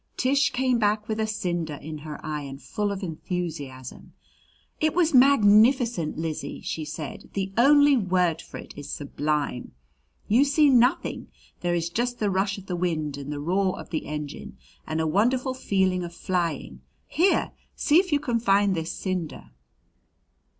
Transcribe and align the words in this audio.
Tish 0.17 0.49
came 0.49 0.79
back 0.79 1.07
with 1.07 1.19
a 1.19 1.27
cinder 1.27 1.75
in 1.75 1.99
her 1.99 2.19
eye 2.25 2.41
and 2.41 2.59
full 2.59 2.91
of 2.91 3.03
enthusiasm. 3.03 4.13
"It 4.79 4.95
was 4.95 5.13
magnificent, 5.13 6.17
Lizzie," 6.17 6.59
she 6.61 6.85
said. 6.85 7.29
"The 7.35 7.51
only 7.55 7.95
word 7.95 8.41
for 8.41 8.57
it 8.57 8.73
is 8.75 8.89
sublime. 8.89 9.73
You 10.27 10.43
see 10.43 10.71
nothing. 10.71 11.27
There 11.59 11.75
is 11.75 11.87
just 11.89 12.17
the 12.17 12.31
rush 12.31 12.57
of 12.57 12.65
the 12.65 12.75
wind 12.75 13.15
and 13.15 13.31
the 13.31 13.39
roar 13.39 13.79
of 13.79 13.91
the 13.91 14.07
engine 14.07 14.57
and 14.87 14.99
a 14.99 15.05
wonderful 15.05 15.53
feeling 15.53 16.03
of 16.03 16.15
flying. 16.15 16.81
Here! 17.05 17.51
See 17.75 17.99
if 17.99 18.11
you 18.11 18.19
can 18.19 18.39
find 18.39 18.73
this 18.73 18.91
cinder." 18.91 19.51